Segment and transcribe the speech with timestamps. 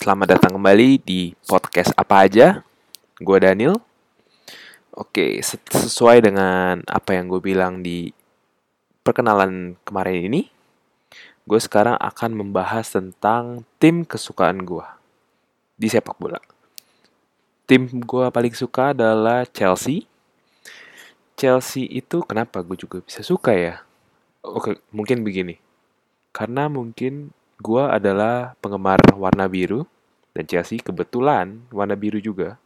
[0.00, 2.64] Selamat datang kembali di podcast apa aja.
[3.20, 3.76] Gue Daniel.
[4.96, 8.08] Oke, sesuai dengan apa yang gue bilang di
[9.04, 10.48] perkenalan kemarin ini,
[11.44, 14.88] gue sekarang akan membahas tentang tim kesukaan gue
[15.76, 16.40] di sepak bola.
[17.68, 20.08] Tim gue paling suka adalah Chelsea.
[21.36, 23.84] Chelsea itu kenapa gue juga bisa suka ya?
[24.40, 25.60] Oke, mungkin begini.
[26.32, 29.84] Karena mungkin gue adalah penggemar warna biru
[30.32, 32.56] dan Chelsea kebetulan warna biru juga.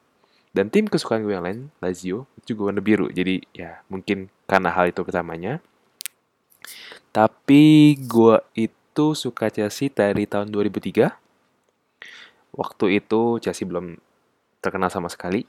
[0.55, 3.11] Dan tim kesukaan gue yang lain, Lazio, juga warna biru.
[3.11, 5.59] Jadi ya mungkin karena hal itu pertamanya.
[7.11, 11.11] Tapi gue itu suka Chelsea dari tahun 2003.
[12.55, 13.99] Waktu itu Chelsea belum
[14.63, 15.43] terkenal sama sekali.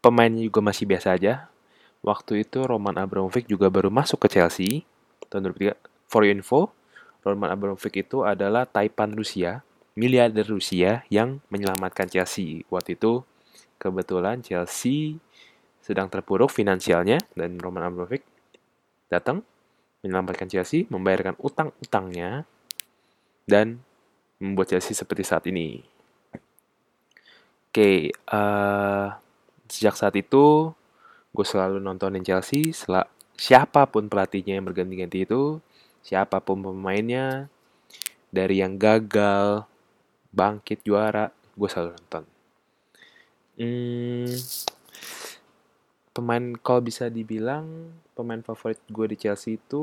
[0.00, 1.52] Pemainnya juga masih biasa aja.
[2.00, 4.88] Waktu itu Roman Abramovich juga baru masuk ke Chelsea
[5.28, 5.76] tahun 2003.
[6.08, 6.72] For your info,
[7.26, 9.66] Roman Abramovich itu adalah Taipan Rusia,
[9.98, 12.62] miliarder Rusia yang menyelamatkan Chelsea.
[12.70, 13.26] Waktu itu
[13.82, 15.18] kebetulan Chelsea
[15.82, 18.22] sedang terpuruk finansialnya dan Roman Abramovich
[19.10, 19.42] datang
[20.06, 22.46] menyelamatkan Chelsea, membayarkan utang-utangnya
[23.42, 23.82] dan
[24.38, 25.82] membuat Chelsea seperti saat ini.
[27.70, 27.98] Oke, okay,
[28.30, 29.06] uh, eh,
[29.66, 30.70] sejak saat itu
[31.36, 33.04] gue selalu nontonin Chelsea, sel
[33.36, 35.60] siapa pun pelatihnya yang berganti-ganti itu
[36.06, 37.50] siapa pun pemainnya
[38.30, 39.66] dari yang gagal
[40.30, 42.24] bangkit juara gue selalu nonton.
[43.58, 44.30] Hmm,
[46.14, 49.82] pemain kalau bisa dibilang pemain favorit gue di Chelsea itu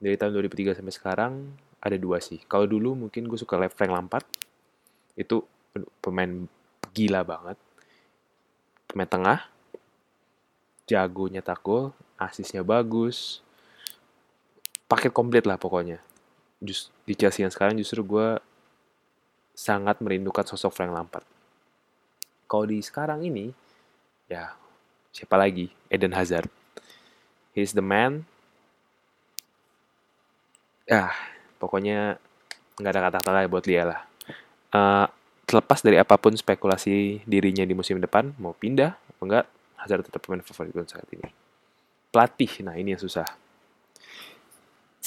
[0.00, 1.32] dari tahun 2003 sampai sekarang
[1.84, 2.40] ada dua sih.
[2.48, 4.24] Kalau dulu mungkin gue suka Frank Lampard.
[5.12, 5.44] Itu
[6.00, 6.48] pemain
[6.96, 7.60] gila banget.
[8.88, 9.40] Pemain tengah
[10.86, 13.42] jago nyetak gol asisnya bagus
[14.86, 15.98] paket komplit lah pokoknya.
[16.62, 18.40] Just, di Chelsea yang sekarang justru gue
[19.52, 21.26] sangat merindukan sosok Frank Lampard.
[22.46, 23.50] Kalau di sekarang ini,
[24.30, 24.54] ya
[25.10, 25.68] siapa lagi?
[25.90, 26.48] Eden Hazard.
[27.52, 28.24] He's the man.
[30.86, 31.10] Ya,
[31.58, 32.20] pokoknya
[32.78, 34.00] nggak ada kata-kata lagi buat dia lah.
[34.70, 35.06] Uh,
[35.48, 39.46] terlepas dari apa pun spekulasi dirinya di musim depan, mau pindah, atau enggak,
[39.82, 41.26] Hazard tetap pemain favorit gue saat ini.
[42.12, 43.45] Pelatih, nah ini yang susah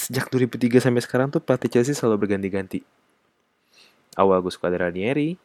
[0.00, 2.80] sejak 2003 sampai sekarang tuh pelatih Chelsea selalu berganti-ganti.
[4.16, 5.36] Awal gue suka ada Ranieri,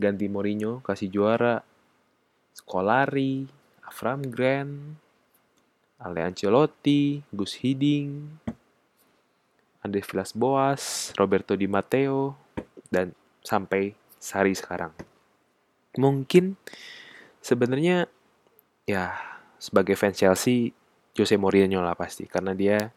[0.00, 1.60] ganti Mourinho, kasih juara,
[2.56, 3.44] Scolari,
[3.84, 4.96] Avram Grant,
[6.00, 8.40] Ale Ancelotti, Gus Hiddink,
[9.84, 12.40] Andre Villas-Boas, Roberto Di Matteo,
[12.88, 13.12] dan
[13.44, 14.96] sampai sehari sekarang.
[16.00, 16.56] Mungkin
[17.44, 18.08] sebenarnya
[18.88, 19.12] ya
[19.60, 20.72] sebagai fans Chelsea
[21.14, 22.90] Jose Mourinho lah pasti karena dia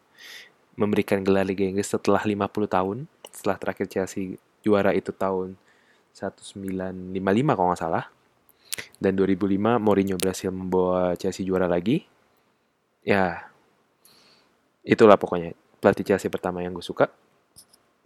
[0.78, 2.96] memberikan gelar Liga Inggris setelah 50 tahun.
[3.34, 5.58] Setelah terakhir Chelsea juara itu tahun
[6.14, 7.18] 1955
[7.58, 8.04] kalau nggak salah.
[9.02, 12.06] Dan 2005 Mourinho berhasil membawa Chelsea juara lagi.
[13.02, 13.50] Ya,
[14.86, 17.10] itulah pokoknya pelatih Chelsea pertama yang gue suka.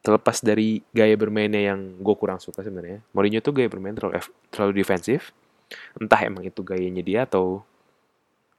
[0.00, 3.04] Terlepas dari gaya bermainnya yang gue kurang suka sebenarnya.
[3.12, 5.36] Mourinho tuh gaya bermain terlalu, terlalu defensif.
[6.00, 7.60] Entah emang itu gayanya dia atau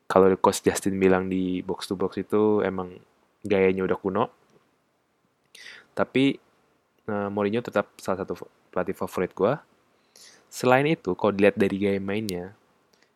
[0.05, 2.93] kalau coach Justin bilang di box to box itu emang
[3.43, 4.25] gayanya udah kuno.
[5.93, 6.39] Tapi
[7.11, 8.33] uh, Mourinho tetap salah satu
[8.73, 9.53] pelatih favorit gue.
[10.49, 12.55] Selain itu, kalau dilihat dari gaya mainnya,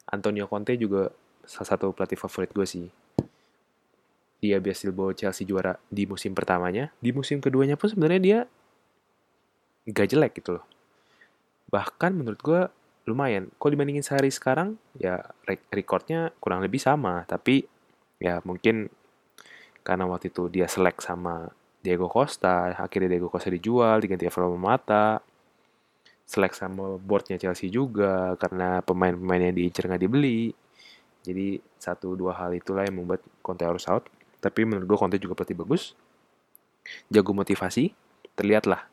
[0.09, 1.09] Antonio Conte juga
[1.47, 2.87] salah satu pelatih favorit gue sih.
[4.37, 6.93] Dia berhasil bawa Chelsea juara di musim pertamanya.
[7.01, 8.39] Di musim keduanya pun sebenarnya dia
[9.89, 10.65] gak jelek gitu loh.
[11.73, 12.61] Bahkan menurut gue
[13.09, 13.49] lumayan.
[13.57, 15.23] Kalau dibandingin sehari sekarang, ya
[15.73, 17.25] recordnya kurang lebih sama.
[17.25, 17.65] Tapi
[18.21, 18.91] ya mungkin
[19.87, 21.47] karena waktu itu dia selek sama
[21.79, 25.23] Diego Costa akhirnya Diego Costa dijual diganti Alvaro Mata
[26.27, 30.51] selek sama boardnya Chelsea juga karena pemain-pemain yang diincar nggak dibeli.
[31.23, 34.11] Jadi satu dua hal itulah yang membuat Conte harus out.
[34.43, 35.95] Tapi menurut gue Conte juga pelatih bagus.
[37.07, 37.95] Jago motivasi.
[38.35, 38.83] Terlihatlah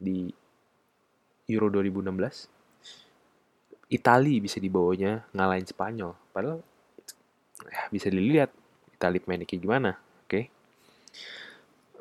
[0.00, 0.32] di
[1.52, 6.16] Euro 2016 Itali bisa dibawanya ngalahin Spanyol.
[6.32, 6.64] Padahal
[7.68, 8.48] ya, bisa dilihat
[8.96, 10.00] Itali mainnya kayak gimana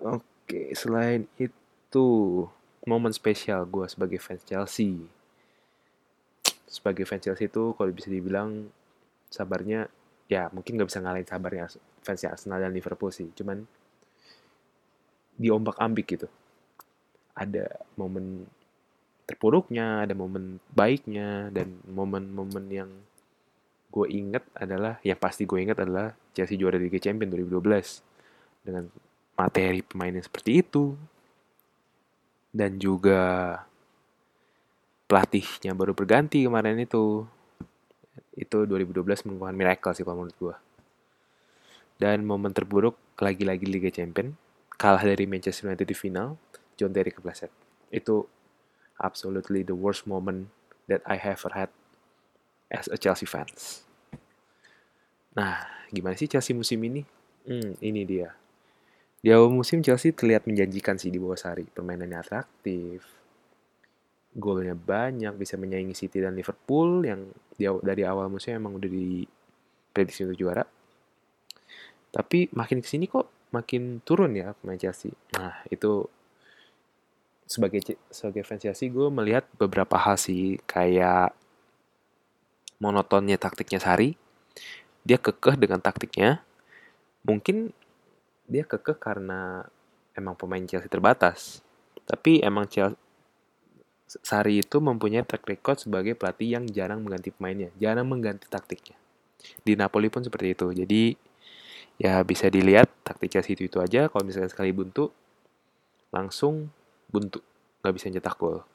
[0.01, 0.73] Oke.
[0.73, 2.07] Selain itu
[2.87, 5.05] momen spesial gue sebagai fans Chelsea.
[6.69, 8.69] Sebagai fans Chelsea itu kalau bisa dibilang
[9.29, 9.89] sabarnya
[10.29, 11.65] ya mungkin gak bisa ngalahin sabarnya
[12.01, 13.29] fans Arsenal dan Liverpool sih.
[13.35, 13.65] Cuman
[15.39, 16.27] diombak ambik gitu.
[17.33, 18.43] Ada momen
[19.29, 22.89] terpuruknya, ada momen baiknya, dan momen-momen yang
[23.93, 28.08] gue inget adalah, yang pasti gue inget adalah Chelsea juara Liga Champions 2012
[28.63, 28.87] dengan
[29.39, 30.93] materi pemainnya seperti itu
[32.51, 33.55] dan juga
[35.09, 37.25] pelatihnya baru berganti kemarin itu.
[38.37, 40.55] Itu 2012 merupakan miracle sih kalau menurut gue.
[41.99, 44.31] Dan momen terburuk lagi-lagi Liga Champion,
[44.79, 46.39] kalah dari Manchester United di final,
[46.79, 47.51] John Terry kepleset.
[47.91, 48.31] Itu
[48.95, 50.47] absolutely the worst moment
[50.87, 51.71] that I have ever had
[52.71, 53.83] as a Chelsea fans.
[55.35, 57.03] Nah, gimana sih Chelsea musim ini?
[57.43, 58.38] Hmm, ini dia.
[59.19, 61.67] Di awal musim Chelsea terlihat menjanjikan sih di bawah Sari.
[61.67, 63.03] Permainannya atraktif,
[64.31, 67.27] golnya banyak, bisa menyaingi City dan Liverpool yang
[67.59, 70.63] dari awal musim emang udah diprediksi untuk juara.
[72.09, 75.11] Tapi makin ke sini kok makin turun ya pemain Chelsea.
[75.35, 76.07] Nah itu
[77.49, 77.81] sebagai
[78.13, 81.33] sebagai fans Chelsea gue melihat beberapa hal sih kayak
[82.79, 84.15] monotonnya taktiknya Sari.
[85.03, 86.45] Dia kekeh dengan taktiknya.
[87.27, 87.75] Mungkin
[88.49, 89.63] dia kekeh karena
[90.17, 91.61] emang pemain Chelsea terbatas.
[92.09, 92.97] Tapi emang Chelsea,
[94.09, 98.97] Sari itu mempunyai track record sebagai pelatih yang jarang mengganti pemainnya, jarang mengganti taktiknya.
[99.61, 100.67] Di Napoli pun seperti itu.
[100.73, 101.13] Jadi
[102.01, 104.09] ya bisa dilihat taktik Chelsea itu itu aja.
[104.09, 105.13] Kalau misalnya sekali buntu,
[106.09, 106.73] langsung
[107.05, 107.37] buntu,
[107.85, 108.65] nggak bisa nyetak gol.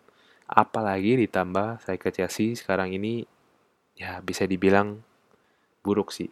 [0.47, 3.27] Apalagi ditambah saya ke Chelsea sekarang ini
[3.99, 5.03] ya bisa dibilang
[5.83, 6.31] buruk sih.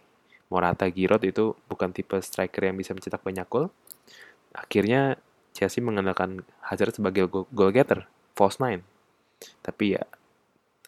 [0.52, 3.72] Morata Giroud itu bukan tipe striker yang bisa mencetak banyak gol.
[4.52, 5.16] Akhirnya
[5.56, 8.04] Chelsea mengandalkan Hazard sebagai goal getter,
[8.36, 8.84] false nine.
[9.64, 10.04] Tapi ya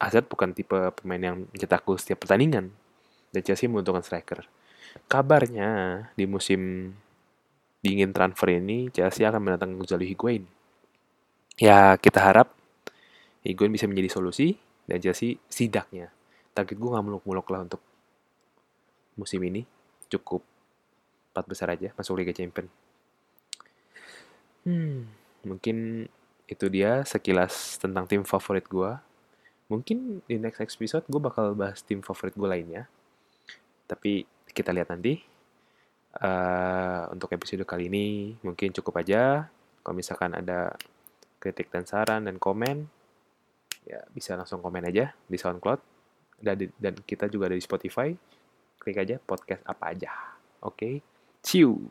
[0.05, 2.77] Hazard bukan tipe pemain yang mencetak gol setiap pertandingan.
[3.33, 4.45] Dan Chelsea membutuhkan striker.
[5.09, 6.93] Kabarnya di musim
[7.81, 10.45] dingin transfer ini Chelsea akan mendatangkan Gonzalo Higuain.
[11.57, 12.53] Ya kita harap
[13.49, 16.13] Higuain bisa menjadi solusi dan Chelsea sidaknya.
[16.53, 17.81] Target gue gak muluk-muluk lah untuk
[19.15, 19.63] musim ini
[20.11, 20.43] cukup
[21.35, 22.71] empat besar aja masuk Liga Champion.
[24.65, 25.11] Hmm,
[25.43, 26.09] mungkin
[26.47, 28.93] itu dia sekilas tentang tim favorit gue.
[29.67, 32.83] Mungkin di next episode gue bakal bahas tim favorit gue lainnya.
[33.91, 34.25] Tapi
[34.55, 35.21] kita lihat nanti.
[36.15, 39.51] Uh, untuk episode kali ini mungkin cukup aja.
[39.83, 40.79] Kalau misalkan ada
[41.43, 42.87] kritik dan saran dan komen,
[43.85, 45.81] ya bisa langsung komen aja di SoundCloud.
[46.39, 48.15] Dan, dan kita juga ada di Spotify
[48.85, 50.13] klik aja podcast apa aja.
[50.61, 50.95] Oke, okay?
[51.41, 51.89] see you.